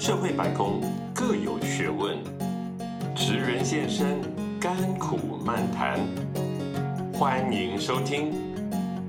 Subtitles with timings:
[0.00, 0.80] 社会百工
[1.14, 2.16] 各有学问，
[3.14, 4.18] 职人现身，
[4.58, 6.00] 甘苦漫谈。
[7.12, 8.32] 欢迎收听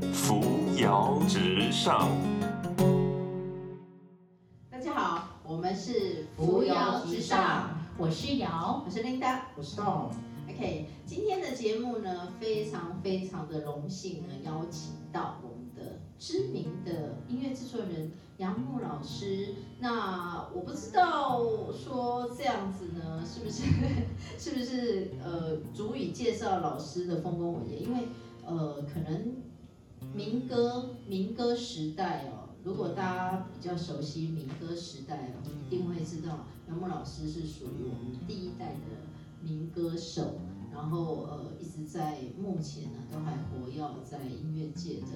[0.11, 0.43] 《扶
[0.75, 2.09] 摇直上》。
[4.69, 9.39] 大家好，我们是扶摇直上，我是瑶，我是 Linda。
[9.55, 15.60] 我是 Tom，OK，今天的节目呢，非常非常的荣幸呢，邀请到我们的
[16.21, 19.55] 知名的音乐制作人杨牧老师。
[19.79, 21.41] 那我不知道
[21.73, 23.63] 说这样子呢，是不是
[24.37, 27.79] 是不是呃，足以介绍老师的丰功伟业？
[27.79, 28.07] 因为
[28.45, 29.37] 呃，可能
[30.13, 40.35] 民歌民歌时代哦，如果大家比较熟悉民歌时代哦，一定会知道杨牧老师是属于我们第一代的民歌手，
[40.71, 45.07] 然后呃一直在目前呢都还活跃在音乐界的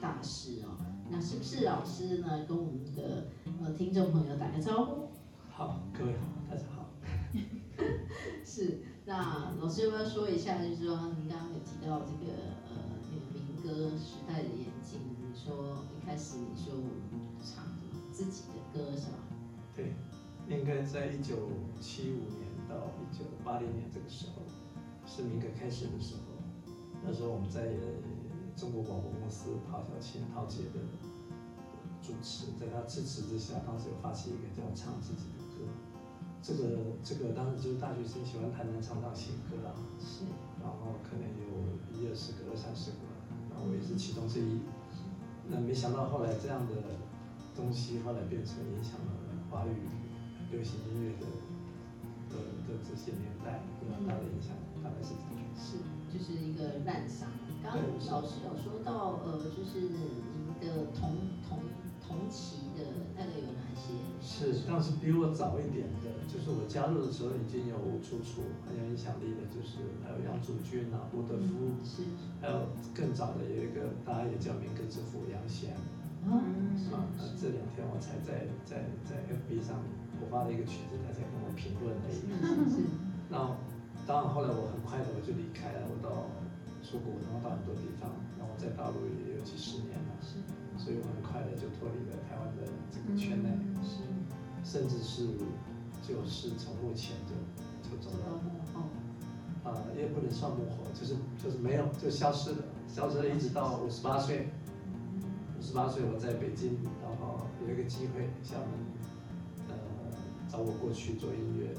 [0.00, 0.76] 大师哦。
[1.10, 3.28] 那是不是老师呢跟我们的
[3.62, 5.08] 呃听众朋友打个招呼？
[5.50, 6.86] 好，各位好，大家好。
[8.44, 10.58] 是，那老师要不要说一下？
[10.58, 12.32] 就是说，您刚刚有提到这个
[12.68, 12.76] 呃
[13.10, 16.72] 那个民歌时代的演进，你说一开始你就
[17.44, 17.64] 唱
[18.12, 19.18] 自己的歌是吧？
[19.76, 19.94] 对，
[20.48, 24.42] 应该在一九七五年到一九八零年这个时候，
[25.06, 26.20] 是民歌开始的时候。
[27.02, 27.62] 那时候我们在
[28.60, 30.84] 中国广播公司陶小琴陶姐的
[32.04, 35.64] 主持，在她支持之下，当时有发起一个叫唱自己的歌。
[36.42, 40.28] 这个这个当时就是大学生喜欢弹弹唱唱写歌啊，是，
[40.60, 41.48] 然后可能有
[41.88, 43.08] 一二十个、二三十个，
[43.48, 44.60] 然后我也是其中之一。
[45.48, 47.00] 那没想到后来这样的
[47.56, 49.88] 东西，后来变成影响了华语
[50.52, 51.24] 流行音乐的
[52.28, 52.36] 的
[52.68, 54.52] 的这些年代，比较大的影响，
[54.84, 55.48] 大概是这样。
[55.56, 55.80] 是，
[56.12, 57.24] 就是一个滥觞。
[57.62, 57.76] 刚
[58.10, 61.12] 老师有说到，呃，就是您的同
[61.46, 61.58] 同
[62.00, 63.92] 同期的大概有哪些？
[64.20, 72.02] 是，当时比我早一点的，就是我加入的时候已经有吴楚楚很有影响力的，就是还有杨祖君啊、吴德夫，是，
[72.40, 75.76] 还有更早的有一个大家也叫民歌之父杨贤。
[76.24, 79.80] 嗯，是啊，那这两天我才在在在 FB 上
[80.20, 82.20] 我发了一个曲子，他才跟我评论而已。
[82.44, 82.82] 是是
[83.30, 83.56] 那
[84.06, 86.28] 当然后来我很快的我就离开了，我到
[86.90, 90.42] 出国，然后到很多地方，然后在大陆也有几十年了，是。
[90.74, 93.50] 所以我很快的就脱离了台湾的这个圈内，
[93.84, 94.02] 是，
[94.64, 95.28] 甚至是
[96.02, 97.36] 就是从幕前就
[97.86, 104.48] 就走走到到幕后，啊、也不能算幕后，就是就是没有就消失了，消失了一直到五十八岁。
[105.58, 109.74] 五十八岁我在北京，然后有一个机会，厦门，呃，
[110.48, 111.76] 找我过去做音乐，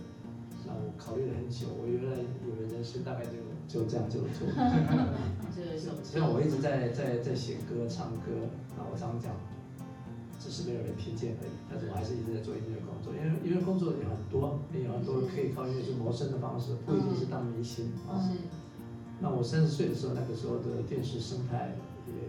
[0.67, 3.31] 那我考虑了很久，我原来以为人生大概就
[3.71, 4.43] 就这样就做，
[5.55, 9.31] 这个手虽然我一直在在在写歌唱歌，那我常常讲，
[10.37, 17.95] 只是没有人听见而已，但是我还是一直在做音乐工作，因为因为工作有很多，也有很多可以靠音乐去谋生的方式，不一定是当明星。
[18.03, 18.19] 啊。
[18.19, 18.35] 是
[19.23, 21.71] 那我三十岁的时候，那个时候的电视生态
[22.07, 22.27] 也也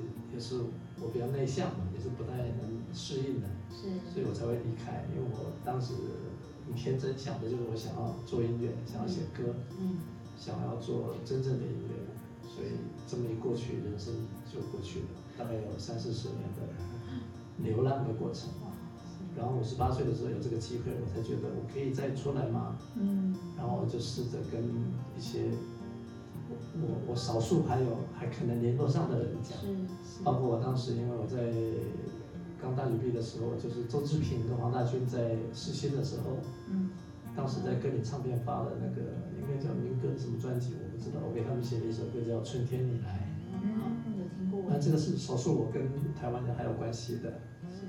[0.00, 0.56] 也也是
[1.02, 3.92] 我比较内向嘛，也是不太能适应的，是。
[4.08, 5.04] 所以我才会离开。
[5.12, 5.92] 因为我当时
[6.64, 9.98] 很天真想的就是我想要做音乐，想要写歌，嗯
[10.36, 12.68] 想要做真正的音乐，所以
[13.06, 14.12] 这么一过去，人生
[14.52, 15.06] 就过去了，
[15.38, 16.62] 大概有三四十年的
[17.58, 18.48] 流浪的过程。
[19.34, 22.76] 然后五十八岁的时候有这个机会，我才觉得我可以再出来吗？
[22.96, 24.62] 嗯，然后我就试着跟
[25.16, 25.44] 一些
[26.50, 29.56] 我我我少数还有还可能联络上的人讲，
[30.22, 31.50] 包括我当时因为我在
[32.60, 36.36] 刚大学毕业的时候，就是周志平跟黄大军在试新的时候，
[36.68, 36.90] 嗯，
[37.34, 39.02] 当时在歌林唱片发的那个
[39.38, 43.28] 应该叫民歌什么专辑，我不知道，我给他们写了一首歌叫《春天你来。
[43.54, 45.82] 嗯，有听过》，那这个是少数我跟
[46.14, 47.40] 台湾人还有关系的，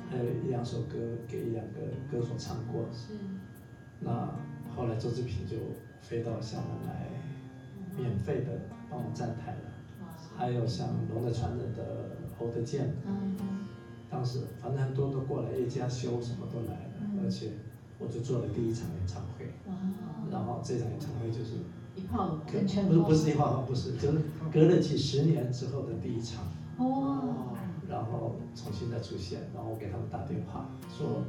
[0.09, 1.79] 还有一两首歌给一两个
[2.11, 3.13] 歌手唱过，是。
[3.99, 4.29] 那
[4.75, 5.57] 后来周志平就
[6.01, 7.07] 飞到厦门来，
[7.97, 9.69] 免费的帮我站台了。
[10.35, 13.35] 还有像龙的传人的侯德健，嗯
[14.09, 17.51] 当时反正很多都过来，叶家修什么都来了，而且
[17.99, 19.73] 我就做了第一场演唱会，哇，
[20.31, 21.57] 然后这场演唱会就是
[21.95, 24.19] 一炮不是不是一炮不是，就是
[24.51, 26.43] 隔了几十年之后的第一场，
[26.77, 27.55] 哦，
[27.87, 31.23] 然后重新再出现，然后我给他们打电话说，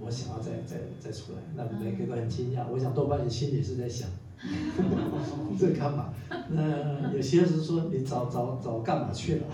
[0.00, 4.08] 我想要再再再出来，那每个都很惊讶，我想多半你心里是在想，
[5.58, 6.12] 这干嘛？
[6.50, 9.46] 那有些是说你早早早干嘛去了？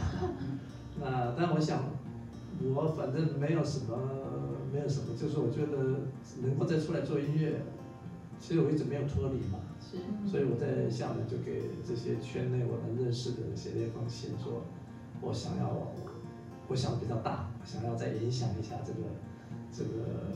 [1.00, 1.84] 那但我想，
[2.74, 3.96] 我反正没有什么
[4.72, 6.08] 没有什么，就是我觉得
[6.42, 7.62] 能够再出来做音乐，
[8.40, 9.58] 其实我一直没有脱离嘛。
[9.80, 9.96] 是。
[10.28, 14.62] 所以我在厦门就给这些圈内我能认识的人写了一封信，说
[15.20, 15.88] 我想要，
[16.68, 18.98] 我想比较大，想要再影响一下这个
[19.72, 20.28] 这个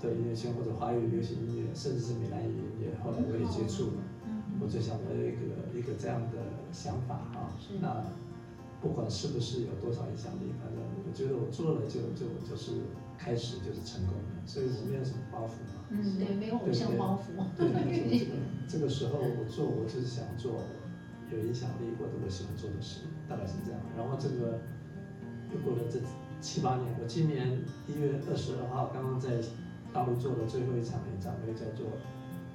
[0.00, 4.02] 对音乐圈或者华语流行音乐，甚至是闽南语音乐，后来我也接触了。
[4.58, 6.38] 我就想到一个一个这样的
[6.72, 7.52] 想法啊。
[7.60, 8.02] 是，那
[8.80, 12.72] 不管是不是有多少影响力，反正我觉得我做了就就就是
[13.18, 15.86] 开始就是成功的，所以我没有什么包袱嘛。
[15.90, 17.42] 嗯，对，没有偶像包袱。
[17.56, 17.66] 对，
[18.18, 18.32] 这个
[18.68, 20.62] 这个时候我做，我就是想做
[21.32, 23.80] 有影响力或者我喜欢做的事，大概是这样。
[23.96, 24.60] 然后这个
[25.52, 25.98] 又过了这
[26.40, 27.58] 七八年，我今年
[27.88, 29.40] 一月二十二号刚刚在
[29.92, 31.86] 大陆做的最后一场演唱会，叫做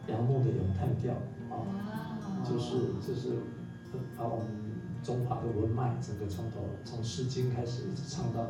[0.08, 1.16] 杨牧的咏叹调
[1.50, 1.66] 啊，
[2.46, 3.42] 就是就是
[4.16, 4.46] 把我们
[5.04, 8.48] 中华的文脉整个从头从《诗经》开始一直唱到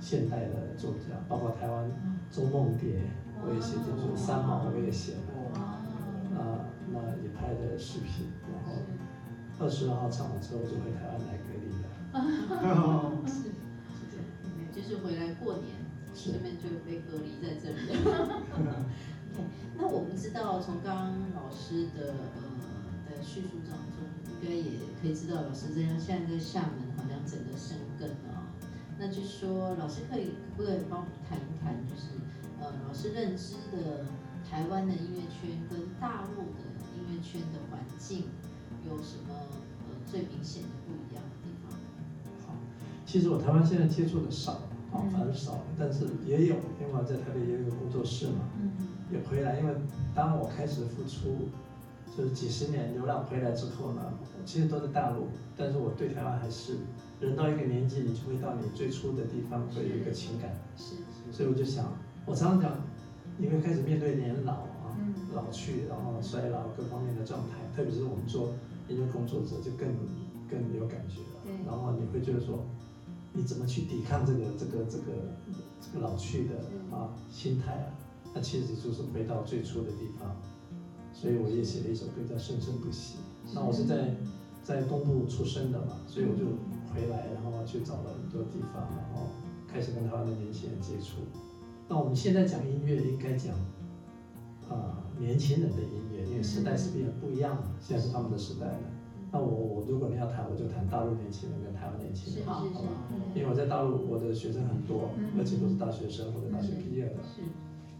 [0.00, 1.90] 现代的作家，包括台湾
[2.30, 3.00] 周梦蝶，
[3.42, 5.20] 我也写进去，三毛我也写了。
[5.58, 5.80] 啊，
[6.34, 6.36] 那
[6.92, 8.72] 那也拍的视频，然后
[9.58, 11.88] 二十二号唱完之后就回台湾来隔离了。
[13.26, 14.24] 是是这样，
[14.70, 15.80] 就是回来过年，
[16.14, 17.76] 是顺便就被隔离在这里。
[19.32, 19.48] OK，
[19.78, 22.40] 那我们知道从刚刚老师的呃
[23.08, 23.95] 的叙述当中，应
[24.42, 28.46] 该也可以知道老师这样现在在厦门好像整个生根了啊、
[28.98, 32.16] 那就是说，老师可以可不可以帮我们谈一谈，就是
[32.60, 34.06] 呃老师认知的
[34.48, 38.24] 台湾的音乐圈跟大陆的音乐圈的环境
[38.88, 39.34] 有什么
[39.88, 41.76] 呃最明显的不一样的地方？
[42.46, 42.54] 好，
[43.04, 44.52] 其实我台湾现在接触的少
[44.92, 48.70] 啊，嗯反而少，但是也有，因为我在台北也有个工作室嘛，嗯
[49.12, 49.58] 也回来。
[49.60, 49.74] 因为
[50.14, 51.48] 当我开始付出，
[52.16, 54.00] 就是几十年流浪回来之后呢，
[54.46, 55.26] 其实都在大陆，
[55.56, 56.78] 但是我对台湾还是
[57.20, 60.56] 人到一个年纪，你就会到你最初的地方，会有一个情感。
[60.76, 60.94] 是
[61.30, 61.92] 所以我就想，
[62.24, 62.72] 我常常讲，
[63.36, 68.54] 你会开始面对年老啊，嗯老去，然后衰老各方面的状态，特别是我们做
[68.88, 69.86] 研究工作者就更
[70.48, 71.44] 更有感觉了。
[71.44, 72.64] 对然后你会觉得说，
[73.34, 75.12] 你怎么去抵抗这个这个这个
[75.80, 76.54] 这个老去的
[76.96, 77.92] 啊心态啊？
[78.32, 80.34] 那其实就是回到最初的地方。
[81.16, 83.16] 所以我也写了一首歌叫《生生不息》。
[83.54, 84.12] 那我是在
[84.62, 86.44] 在东部出生的嘛，所以我就
[86.92, 89.22] 回来，然后去找了很多地方，然后
[89.66, 91.24] 开始跟台湾的年轻人接触。
[91.88, 93.56] 那我们现在讲音乐，应该讲
[94.68, 98.78] 啊、年轻人的音乐，因为时代是变得不一样了，现在是他们的时代了。
[99.32, 102.68] 那我我如果你要谈，我就谈大陆年轻人跟台湾年轻人，好吧？
[103.34, 107.16] 因为我在大陆，我的学生很多，嗯而且都是大学生或者大学毕业的。
[107.22, 107.42] 是，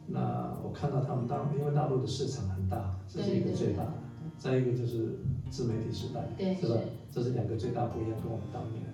[0.09, 3.93] 那我看到他们当，因为大陆的市场很大，这是一个最大的。
[4.39, 5.19] 再一个就是
[5.49, 6.81] 自媒体时代，对是吧？
[7.11, 8.85] 这是两个最大不一样，跟我们当年。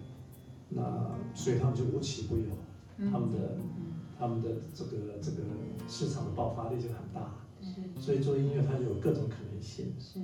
[0.69, 2.44] 那所以他们就无奇不有，
[3.11, 3.56] 他们的
[4.19, 5.38] 他们的这个这个
[5.88, 9.93] 市场的爆发力就很大，是所以做音乐它就有各种可能性。
[9.99, 10.20] 是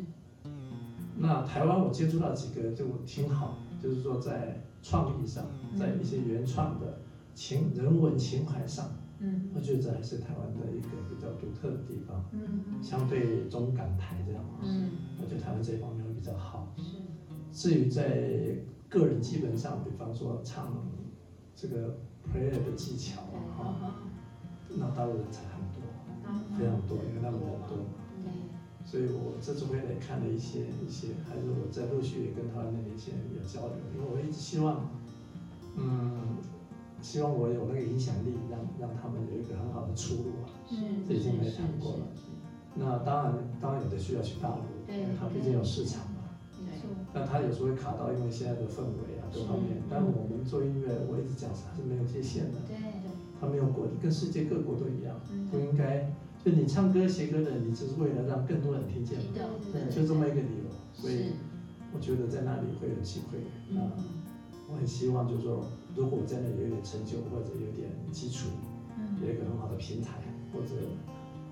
[1.16, 5.44] 那台湾我接触到几个就挺好，就是说在创意上，
[5.76, 7.00] 在一些原创的
[7.34, 8.86] 情人文情怀上，
[9.20, 12.24] 嗯我觉得这还是台湾的一个比较独特的地方。
[12.32, 16.72] 嗯相对中港台这样啊，嗯我觉得台湾这一方面会比较好。
[17.52, 18.56] 是至于在
[18.88, 20.86] 个人基本上，比方说唱
[21.56, 21.98] 这个
[22.32, 23.94] prayer 的技巧啊，哈，
[24.76, 25.82] 那大陆人才很多，
[26.56, 27.78] 非常多，因为他们人多。
[28.22, 28.32] 对
[28.84, 34.88] 所以我这次回来看了一些一些，还是我在陆续也跟台湾的年轻人有交流，因为我一直希望，
[35.76, 36.36] 嗯，
[37.00, 40.50] 希望我有那个影响力，让让他们有一个很好的出路啊。
[40.68, 42.06] 是这已经没谈过了
[42.74, 46.30] 那当然，当然有的需要去大陆，对它毕竟有市场嘛。
[46.58, 49.80] 没错，但他有时候会卡到，因为现在的氛围啊各方面。
[49.88, 52.76] 但我们做音乐，我一直讲它是没有界限的，对
[53.40, 56.10] 它没有国，跟世界各国都一样，嗯不应该。
[56.44, 59.24] 就你唱歌写歌的，你只是为了让更多人听见嘛，
[59.72, 60.70] 对就这么一个理由。
[60.94, 61.32] 所以
[61.92, 63.38] 我觉得在那里会有机会。
[63.70, 63.90] 那嗯
[64.70, 65.64] 我很希望就是说，
[65.98, 68.46] 如果我在那里有一点成就或者有点基础，
[68.94, 69.18] 嗯。
[69.18, 70.22] 有一个很好的平台，
[70.54, 70.78] 或者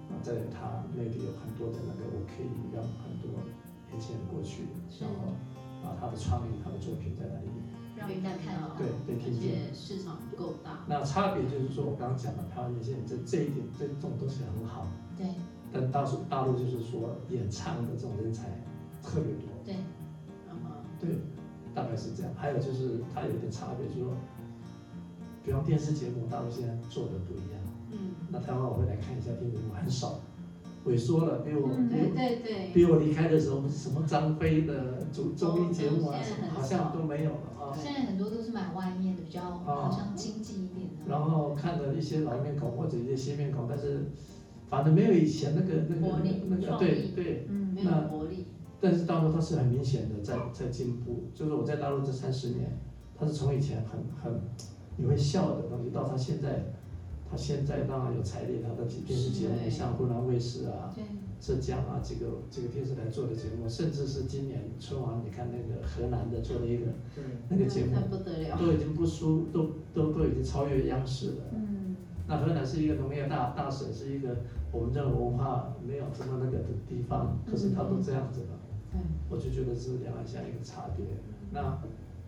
[0.07, 3.43] 啊，在他内地有很多的那个，我可以让很多
[3.91, 4.63] 年轻人过去，
[5.03, 5.35] 然后
[5.83, 7.51] 把他的创意、他的作品在那里，
[7.99, 9.67] 让人家看到，对，被而听见。
[9.67, 14.87] 且市场够大，那差别就是说，我刚刚讲的，台湾年轻人这这一点，这这种东西很好，
[15.19, 15.27] 对。
[15.73, 18.47] 但大陆大陆就是说演唱的这种人才
[19.03, 19.75] 特别多，对，
[20.47, 21.19] 然后对，
[21.75, 22.33] 大概是这样。
[22.39, 24.15] 还有就是它有一点差别，就是说，
[25.47, 27.63] 比方电视节目，大陆现在做的不一样。
[27.93, 30.19] 嗯，那台湾我会来看一下电视节目，很少，
[30.85, 36.19] 萎缩了，比我对对对，比我离开的时候，什么张飞的综综艺节目啊，
[36.53, 37.71] 好像都没有了啊。
[37.81, 44.11] 现在很多都是买外面的，比较好像经济一点的，然后看了一些老面孔或者一些新面孔，但是
[44.69, 48.47] 反正没有以前那个那个那个对对，嗯没有活力，
[48.81, 52.77] 但是大陆它是很明显的在在进步，就是我在大陆这三十年，
[53.17, 54.41] 它是从以前很很
[54.97, 56.65] 你会笑的东西，到他现在
[57.31, 60.95] 他现在当然有财力他的电视节目，像湖南卫视啊、
[61.41, 66.87] 浙江啊这个这个电视台做的节目，甚至是今年春晚，你看那个河南的做的一个
[67.49, 67.97] 那个节目，
[68.59, 71.45] 都已经不输，都都都已经超越央视了。
[71.53, 71.97] 嗯。
[72.27, 74.37] 那河南是一个农业大大省，是一个
[74.73, 78.59] 我们这种文化没有这么那个的地方，可是他都这样子了。
[78.95, 79.01] 嗯。
[79.29, 81.05] 我就觉得是两岸下一个差别。
[81.51, 81.79] 那。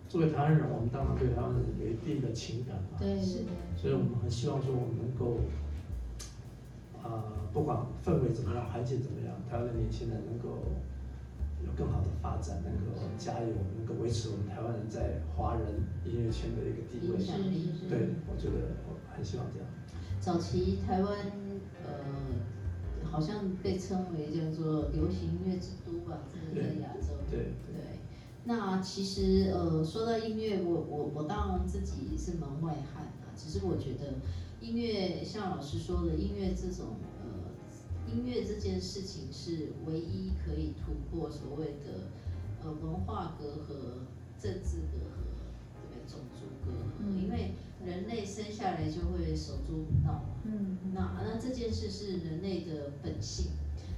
[0.09, 3.51] 作为台湾人，我们当然对台湾人有一定的情感嘛，对，是的。
[3.77, 5.37] 所以我们很希望说，我们能够，
[7.03, 7.23] 呃，
[7.53, 10.57] 不管氛围怎么样，环境怎么样，台湾的年轻人能够
[11.63, 17.19] 有更好的发展，能够加油，能够维持我们台湾人在华人音乐圈的一个地位。
[17.19, 17.29] 是
[17.77, 19.69] 是对，我觉得我很希望这样。
[20.19, 21.15] 早期台湾，
[21.85, 21.93] 呃，
[23.03, 26.17] 好像被称为叫做流行音乐之都吧，
[26.55, 27.13] 在亚洲。
[27.29, 27.99] 对对。
[28.49, 33.29] 那其实呃，说到音乐，我我我当然自己是门外汉啊。
[33.37, 34.15] 只是我觉得
[34.59, 42.09] 音乐，像老师说的，音乐这种呃，音乐这件事情是唯一可以突破所谓的
[42.63, 44.01] 呃文化隔阂、
[44.41, 45.29] 政治隔阂、
[45.91, 46.01] 对？
[46.11, 47.21] 种族隔阂。
[47.21, 47.53] 因为
[47.85, 50.29] 人类生下来就会手足舞蹈嘛。
[50.45, 50.79] 嗯。
[50.95, 53.51] 那那这件事是人类的本性，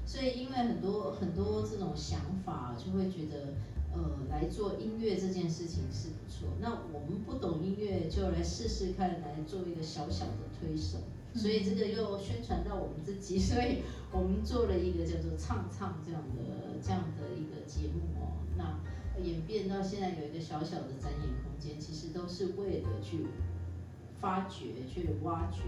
[0.06, 3.54] 所以因为很多很多这种想法，就会觉得。
[3.94, 6.48] 呃，来做音乐这件事情是不错。
[6.60, 11.00] 那我们不懂音乐，就来试试看，来做一个小小的推手。
[11.34, 18.36] 所以这个又宣传到我们自己， 所以我们做了一个叫做“唱唱”这样的这样的一个节目哦。
[18.58, 18.80] 那
[19.22, 23.28] 演变到现在有一个小小的展演空间，其实都是为了去
[24.20, 25.62] 发掘、去挖掘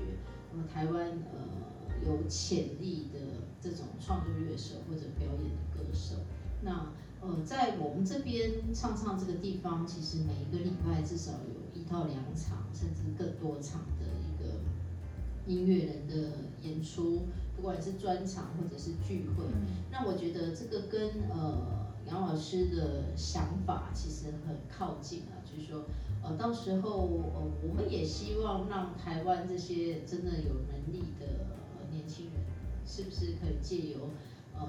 [0.52, 3.20] 我们台湾呃有潜力的
[3.62, 6.16] 这种创作乐手或者表演的歌手。
[6.62, 6.92] 那
[7.26, 14.60] 呃，在我们这边唱唱这个地方，其实每一个礼拜至少有一到两场，甚至更多场的一个
[15.48, 16.32] 音乐人的
[16.64, 17.22] 演出，
[17.56, 19.46] 不管是专场或者是聚会。
[19.90, 25.86] 那我觉得这个跟呃杨老师的想法其实很靠近啊，就是说，
[26.22, 26.90] 呃，到时候
[27.36, 31.48] 呃我们也希望让台湾这些真的有能力的
[31.90, 32.44] 年轻人，
[32.86, 34.10] 是不是可以借由
[34.54, 34.68] 呃。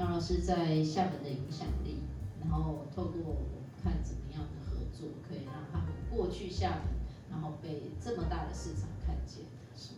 [0.00, 1.98] 杨老师在厦门的影响力，
[2.40, 3.36] 然后透过我
[3.82, 6.84] 看怎么样的合作，可以让他们过去厦门，
[7.30, 9.44] 然后被这么大的市场看见。
[9.76, 9.92] 是，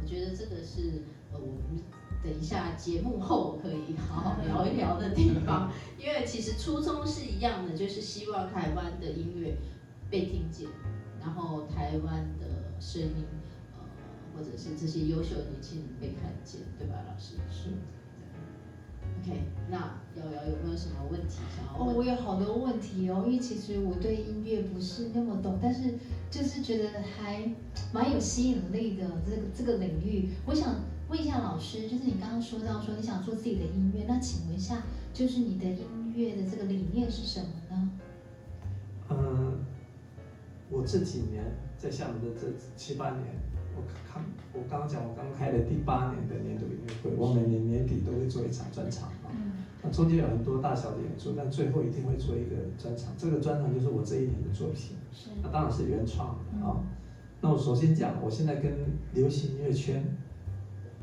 [0.00, 1.80] 我觉得这个是呃我们
[2.20, 9.56] 等一下节目后可以好好聊一聊的地方，因为其实初衷是一样的，就是希望台湾的音乐
[10.10, 10.68] 被听见，
[11.20, 13.24] 然后台湾的声音，
[13.78, 13.84] 呃，
[14.34, 17.36] 或者是这些优秀的年轻人被看见，对吧，老师？
[17.48, 17.70] 是。
[19.26, 19.40] OK，
[19.70, 19.78] 那
[20.16, 21.94] 瑶瑶有没有什么问题想要问？
[21.94, 25.94] 哦，我有好多问题哦，因为其实我对音乐不是那么懂，但是
[26.30, 27.50] 就是觉得还
[27.90, 30.28] 蛮有吸引力的这个这个领域。
[30.44, 30.74] 我想
[31.08, 34.82] 问一下老师，就是你刚刚说到说你想做自己的音乐，那请问一下，
[35.14, 37.90] 就是你的音乐的这个理念是什么呢？
[39.08, 39.64] 嗯，
[40.68, 41.42] 我这几年
[41.78, 43.24] 在厦门的这七八年。
[43.76, 49.30] 我看，我刚刚讲，我刚开的第八年的年度音乐会，我每年年底都会做一场专场啊。
[49.82, 53.12] 那中间有很多大小的演出，但最后一定会做一个专场。
[53.18, 54.96] 这个专场就是我这一年的作品，
[55.42, 56.80] 那当然是原创的啊。
[57.40, 58.72] 那我首先讲，我现在跟
[59.12, 60.02] 流行音乐圈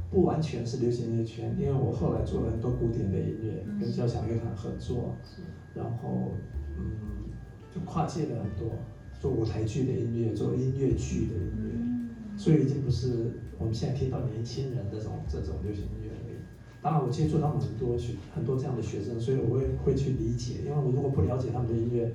[0.10, 5.16] 不完全是流行音乐圈，因为我后来做了很多古典的音乐，跟交响乐团合作，
[5.76, 6.32] 然后
[6.80, 7.30] 嗯，
[7.74, 8.76] 就跨界了很多，
[9.20, 11.91] 做舞台剧的音乐，做音乐剧的音乐。
[12.42, 13.30] 所以已经不是
[13.60, 16.34] 我们现在听到年轻人这种这种流行音乐而已。
[16.82, 20.62] 当然，我接触他们很多学很多这样的学生，所以我会会去理解。
[20.66, 22.12] 因为我如果不了解他们的音乐，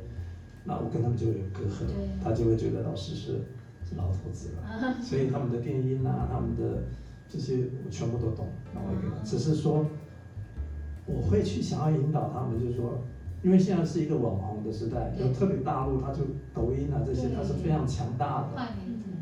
[0.64, 1.86] 那我跟他们就有隔阂，
[2.20, 3.38] 他就会觉得老师是
[3.84, 5.00] 是老头子了。
[5.00, 6.82] 所以他们的电音啊，他们的
[7.28, 8.48] 这些我全部都懂。
[8.74, 9.86] 那我给他，只是说
[11.06, 12.98] 我会去想要引导他们，就是说，
[13.44, 18.60] 因为现在是一个网红的时代，有特别大陆，他就抖音啊这些，它是非常强大的。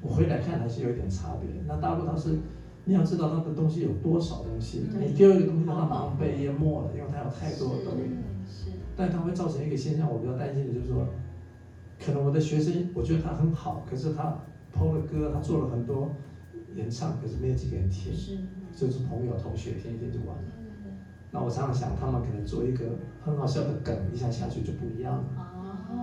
[0.04, 1.49] 我回来看还是有一点差别。
[1.66, 2.38] 那大陆它是，
[2.84, 8.04] 你要知道它的东西有多少东西，你丢一个东西，它马上被淹没了，因为它有太多的东西。
[8.46, 8.70] 是。
[8.94, 11.08] 但它会造成一个现象，我比较担心的就是说，
[11.99, 14.37] 可能我的学生，我觉得他很好，可是他
[14.70, 16.11] 抛了歌，他做了很多
[16.76, 18.12] 演唱，可是没有几个人听，
[18.76, 20.44] 就是朋友同学听一听就完了。
[21.30, 22.84] 那我常常想，他们可能做一个
[23.25, 25.25] 很好笑的梗，一下下去就不一样了。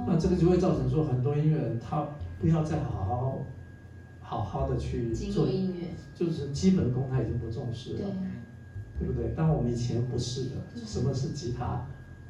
[0.08, 2.08] 那这个就会造成说，很多音乐人他
[2.40, 3.38] 不要再好好。
[4.32, 5.46] 好好的去做。
[5.46, 8.00] 音乐，就是基本功他已经不重视了，
[8.98, 9.06] 对。
[9.06, 9.34] 不对？
[9.36, 11.86] 但我们以前不是的，什么是吉他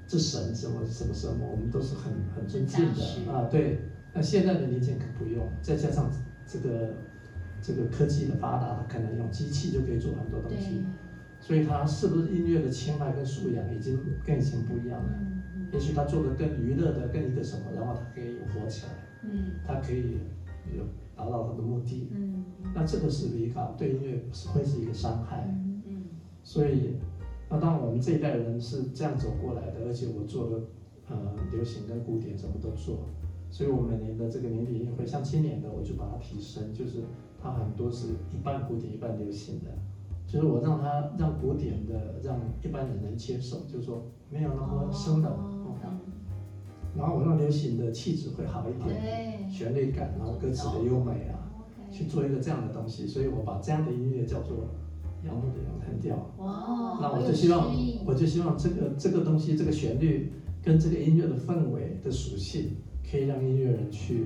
[0.08, 3.32] 之神，什么什么什么，我们都是很很尊敬的。
[3.32, 3.48] 啊。
[3.52, 3.78] 对，
[4.14, 6.10] 那现在的年轻人可不用，再加上
[6.48, 6.96] 这个
[7.62, 10.84] 这个科技的发达，可能用机器就可以做很多东西，，
[11.40, 15.10] 所以他是不是音乐的情怀跟素养已经跟以前不一样了？
[15.22, 15.28] 嗯
[15.72, 18.92] 也许他做的更娱乐的，更一个什么，然后他可以活起来，
[19.24, 19.54] 嗯。
[19.66, 20.18] 他可以
[20.76, 20.84] 有
[21.22, 22.08] 达到他的目的。
[22.12, 25.46] 嗯那这个是一个对音乐是会是一个伤害。
[25.48, 26.04] 嗯嗯
[26.44, 26.96] 所以，
[27.50, 30.64] 那当然我们这一代人是这样走过来的，而且我做了
[31.10, 33.00] 呃流行跟古典什么都做，
[33.50, 37.04] 所以我每年的这个年底音乐会，像今年的我就把它提升，就是
[37.42, 39.72] 它很多是一半古典一半流行的，
[40.26, 45.51] 就是我让它让古典的让一般人能接受，就是说没有那么生冷，
[46.98, 51.50] 然后我让流行的气质会好一点，旋律感，然后歌词的优美啊，
[51.90, 54.68] 去做一个这样的东西，所以我把这样的音乐叫做
[55.26, 56.16] 杨牧的咏叹调。
[56.38, 57.74] 哇，那我就希望，
[58.06, 60.32] 我就希望这个这个东西，这个旋律
[60.62, 62.72] 跟这个音乐的氛围的属性，
[63.10, 64.26] 可以让音乐人去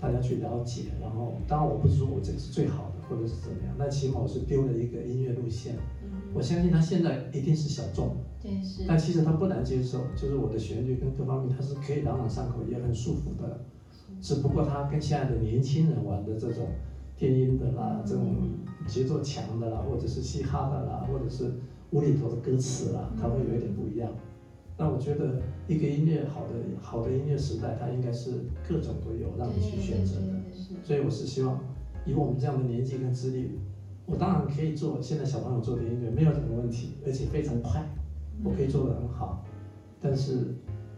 [0.00, 0.92] 大家去了解。
[1.00, 5.74] 然后，当然我不是说我这个是最好的，或者是怎么样，那起码我是丢了一个音乐路线。
[6.34, 13.64] 我相信他现在一定是小众，对是，但其实他不难接受，就是我的旋律跟各方面，他是可以朗朗上口，也很舒服的。
[14.20, 16.66] 只不过他跟现在的年轻人玩的这种
[17.16, 18.34] 电音的啦，这种
[18.86, 21.52] 节奏强的啦，或者是嘻哈的啦，或者是
[21.90, 24.10] 无厘头的歌词啦，他会有一点不一样。
[24.76, 28.32] 那我觉得一个音乐好的好的音乐时代，它应该是
[28.68, 30.26] 各种都有让你去选择的。
[30.26, 30.40] 的，
[30.82, 31.60] 所以我是希望，
[32.04, 33.52] 以我们这样的年纪跟资历，
[34.06, 37.82] 我当然可以做现在小朋友做的音乐，没有什么问题，而且非常快，
[38.42, 39.42] 我可以做得很好，
[39.98, 40.54] 但是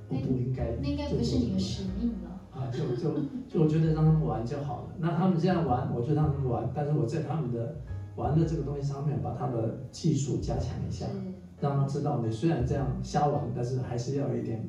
[0.09, 2.41] 我不应该那应该就不是你的使命了。
[2.51, 3.15] 啊，就就
[3.47, 4.95] 就我觉得让他们玩就好了。
[4.99, 7.77] 那他们这样玩，我就让他们玩，但是我在他们的
[8.17, 11.07] 玩的这个东西上面，把他的技术加强一下，
[11.61, 14.67] 让他知道你虽然这样瞎玩，但是还是要有一点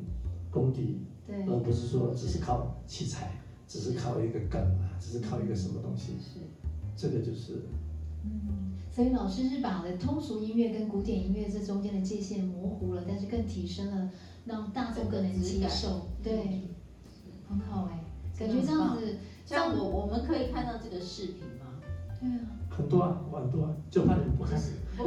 [0.52, 3.32] 功底，对，而不是说只是靠器材，
[3.66, 6.14] 只是靠一个梗啊，只是靠一个什么东西。
[6.20, 6.40] 是
[6.96, 7.62] 这个就是
[8.24, 14.10] 嗯，所以老师是把了通俗音乐跟古典音乐这中间的界限模糊了，但是更提升了，
[14.46, 16.08] 让大众更能接受。
[16.24, 16.62] 对，
[17.48, 18.04] 很好哎，
[18.38, 21.80] 感觉这样子，这样我我们可以看到这个视频吗？
[22.20, 24.60] 对啊，很多啊，很多啊，就怕你们不看。
[24.98, 25.04] 这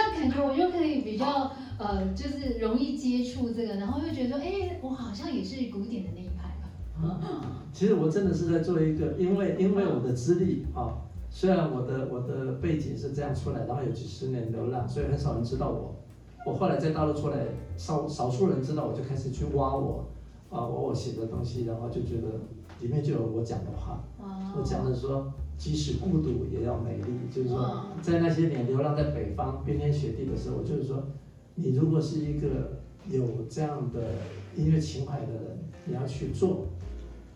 [0.00, 6.70] 样感觉我就可以比较呃，就是容易接触这个，然后又觉得说，哎，我好像也是古典的那一派吧。
[7.02, 10.94] 啊其实我真的是在做一个，因为因为我的资历啊，
[11.36, 15.96] 虽然我的我的背景是这样出来，然后有几十年流浪，所以很少人知道我。
[16.46, 17.38] 我后来在大陆出来，
[17.76, 20.04] 少少数人知道，我就开始去挖我
[20.48, 22.28] 啊，挖我写的东西，然后就觉得
[22.80, 24.04] 里面就有我讲的话。
[24.56, 31.02] 我讲的说，即使孤独也要美丽，就是说，在那些年流浪在北方冰天雪地的时候，我就是说，
[31.56, 32.78] 你如果是一个
[33.10, 34.00] 有这样的
[34.54, 36.66] 音乐情怀的人，你要去做。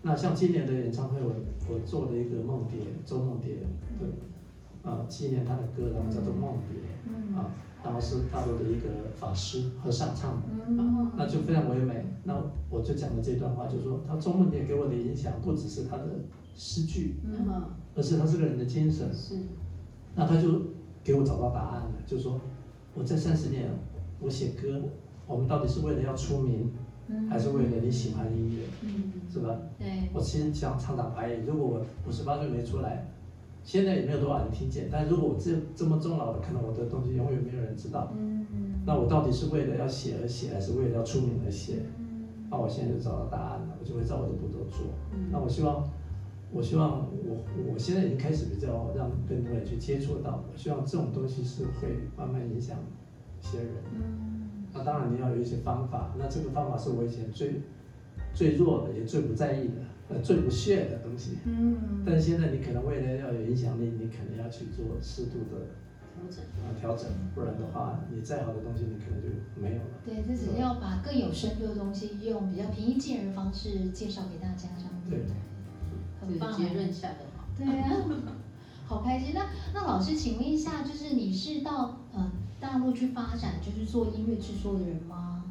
[0.02, 1.34] 那像今年的演唱会，我
[1.68, 3.56] 我做了一个梦蝶，周梦蝶，
[3.98, 4.08] 对，
[4.88, 7.50] 啊，纪念他的歌，然后叫做梦蝶，嗯啊，
[7.82, 10.82] 然后是大陆的一个法师和尚唱的。
[10.82, 12.06] 啊，那就非常唯美。
[12.24, 16.04] 那我就讲了这段话，就说他周梦蝶给我的影响不只是他的
[16.54, 17.64] 诗句，嗯，
[17.96, 19.12] 而是他这个人的精神。
[19.12, 19.34] 是
[20.14, 20.62] 那他就
[21.02, 22.40] 给我找到答案了，就说
[22.94, 23.68] 我这三十年
[24.20, 24.80] 我写歌，
[25.26, 26.84] 我们到底是为了要出名，嗯
[27.28, 29.58] 还是为了你喜欢音乐，嗯，是吧？
[29.78, 33.06] 对，我其实想唱打白如果我五十八岁没出来，
[33.64, 34.88] 现在也没有多少人听见。
[34.90, 38.12] 但如果我这这么终老的，可能我的东西永远没有人知道。
[38.16, 38.46] 嗯，
[38.86, 41.82] 那我到底是为了要写而写，还是为了要出名而写？
[41.98, 42.04] 嗯
[42.50, 44.86] 那我现在就找到答案了，我就会照我的步骤做。
[45.12, 45.86] 嗯那我希望，
[46.50, 52.78] 我希望我我现在已经开始比较让更多人去接触到，我希望这种东西是会慢慢影响
[53.38, 53.68] 一些人。
[53.94, 54.27] 嗯，
[54.72, 57.62] 那当然你要有一些方法，那这个方法是我以前最
[58.34, 59.74] 最弱的，也最不在意的，
[60.08, 61.38] 呃，最不屑的东西。
[61.44, 65.66] 嗯，但是现在你可能为了要有影响力，你可能要去做适度的
[66.14, 66.44] 调整。
[66.44, 69.28] 啊调整，不然的话，你再好的东西你可能就
[69.60, 69.98] 没有了。
[70.04, 75.24] 对，这只是要把更有深度的东西，用比较平易近人的方式介绍给大家，这样子，对
[76.20, 77.48] 很棒，这个结论下的好。
[77.56, 77.96] 对啊，
[78.88, 79.34] 好开心。
[79.34, 85.44] 那那老师，请问一下，就是你是到呃大陆去发展，就是做音乐制作的人吗？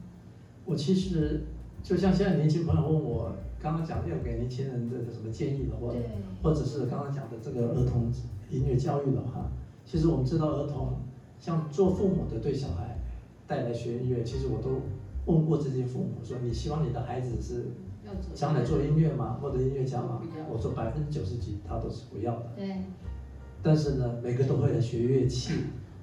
[0.66, 1.44] 我其实
[1.84, 6.02] 就像现在年轻朋友问我，刚刚讲要给年轻人的什么建议的话，对，
[6.42, 8.12] 或者是刚刚讲的这个儿童
[8.50, 9.52] 音乐教育的话，
[9.86, 10.98] 其实我们知道儿童
[11.40, 12.98] 像做父母的对小孩
[13.46, 14.82] 带来学音乐，其实我都
[15.32, 17.68] 问过这些父母说，你希望你的孩子是
[18.04, 19.38] 要将来做音乐吗？
[19.40, 20.22] 或者音乐家吗？
[20.52, 22.48] 我说百分之九十几他都是不要的。
[22.58, 22.82] 对，
[23.62, 25.54] 但是呢，每个都会来学乐器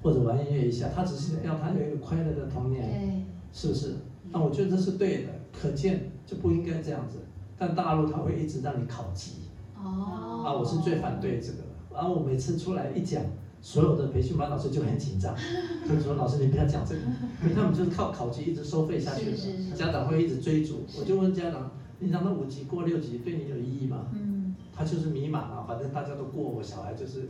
[0.03, 2.83] 或者玩音乐一下，他只是要他有一个快乐的童年。
[2.83, 3.95] 对，是不是？
[4.31, 7.19] 那我觉得这是对的，可见就不应该这样子。
[7.57, 9.35] 但大陆他会一直让你考级，
[9.77, 11.65] 哦，啊，我是最反对这个的。
[11.95, 13.23] 然后我每次出来一讲，
[13.63, 15.33] 所有的培训班老师就很紧张，
[15.89, 17.01] 就说老师你不要讲这个，
[17.45, 20.81] 因为他们就是靠考级一直收费下去的，是是是家长会一直追逐。
[20.99, 24.07] 我就问家长，你让他五级过六级对你有意义吗？
[24.13, 24.34] 嗯，
[24.77, 27.29] 他就是迷茫啊，反正大家都过，我小孩就是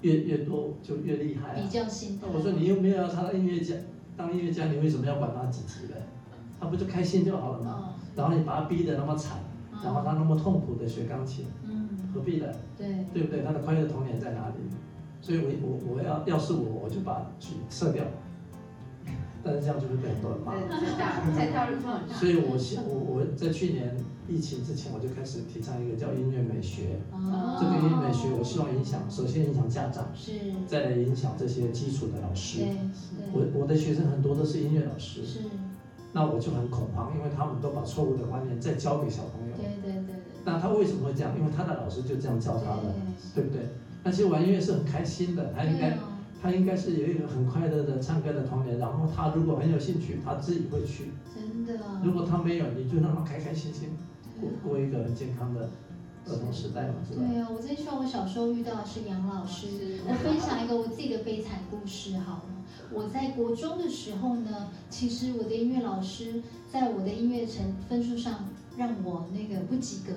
[0.00, 1.68] 越越多就越厉害、啊比。
[1.68, 2.36] 较心态那。
[2.36, 3.74] 我说你又没有要他当音乐家，
[4.16, 5.94] 当音乐家，你为什么要管他几级的？
[6.58, 7.74] 他不就开心就好了吗？
[7.78, 7.84] 哦，
[8.16, 9.38] 然后你把他逼得那么惨，
[9.82, 12.46] 然后他那么痛苦的学钢琴，嗯，何必呢？
[12.76, 13.42] 对，对不对？
[13.42, 14.54] 他的快乐童年在哪里？
[15.22, 18.04] 所以我我我要要是我，我就把曲撤掉。
[19.42, 20.52] 但是这样就会被很多人骂。
[22.12, 23.96] 所以我现我我在去年
[24.30, 27.00] 疫情之前，我就开始提倡一个叫音乐美学。
[27.12, 30.32] 哦这个音乐美学，我希望影响，首先影响家长，是，
[30.66, 32.70] 再来影响这些基础的老师对。
[33.32, 35.40] 我我的学生很多都是音乐老师，是，
[36.12, 39.56] 那我就很恐慌，因为他们都把错误的观念再教给小朋友。
[39.56, 40.14] 对对对对。
[40.44, 41.36] 那他为什么会这样？
[41.36, 42.94] 因为他的老师就这样教他的，
[43.34, 43.62] 对不对？
[44.02, 45.98] 那其实玩音乐是很开心的，他应该
[46.40, 51.10] 他应该是有一个很快乐的唱歌的童年，然后他如果很有兴趣，他自己会去。
[51.34, 51.74] 真的。
[52.02, 53.90] 如果他没有，你就让他开开心心
[54.40, 55.68] 过过一个很健康的
[56.26, 57.22] 儿童时代嘛，是吧？
[57.26, 59.66] 对啊，我最希望我小时候遇到的是杨老师。
[60.08, 62.44] 我分享一个我自己的悲惨故事好了。
[62.92, 70.12] 我在国中的时候呢，其实我的音乐老师在我的音乐成分数上让我那个不及格，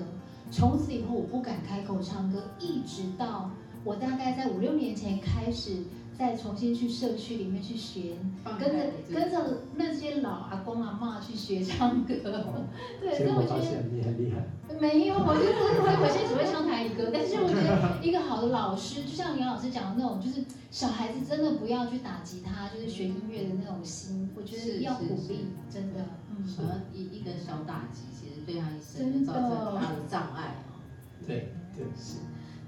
[0.50, 3.50] 从此以后我不敢开口唱歌，一直到
[3.84, 5.84] 我大概在五六年前开始
[6.18, 8.16] 再重新去社区里面去学，
[8.58, 8.78] 跟着
[9.12, 12.14] 跟着那些老阿公阿嬷去学唱歌。
[13.00, 13.82] 对，所以我觉得。
[13.92, 26.00] 你很厉害，没有，我就是我我现在只会唱台语歌，但是我觉得一个好的老师，就像杨老师讲的那种，就是小孩子真的不要去打击他，就是学音乐的那种心，我觉得要鼓励，真的，
[26.30, 30.78] 嗯，好像一一个小打击，其实对他一生就造成很大的障碍哦。
[31.26, 31.84] 对对。
[31.96, 32.18] 是，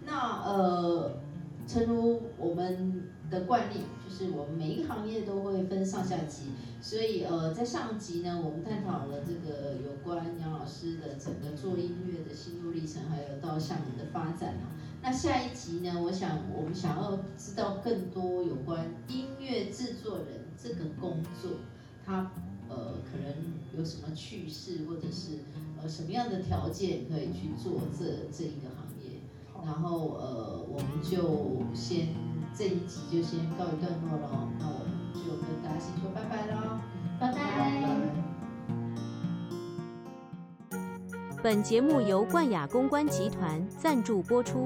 [0.04, 1.18] 那呃，
[1.66, 14.71] 诚如我们的惯例，就是我们每一个行业都会分上下集，所以呃，在上集呢，我们探讨了这个有关杨老师的整个做音乐的心路历程，还有到厦门的发展啊。
[15.03, 21.53] 那下一集呢，我想我们想要知道更多有关音乐制作人这个工作，
[22.05, 22.31] 他
[22.69, 23.35] 呃可能
[23.77, 25.39] 有什么趣事，或者是
[25.81, 29.21] 呃什么样的条件可以去做这这一个行业。
[29.65, 32.09] 然后呃，我们就先
[32.59, 36.81] 这一集就先告一段落了，那我们就跟大家先说拜拜喽，
[37.21, 37.37] 拜拜。
[41.42, 44.64] 本节目由冠雅公关集团赞助播出。